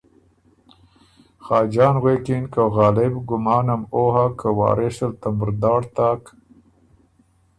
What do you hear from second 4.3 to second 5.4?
که وارث ال ته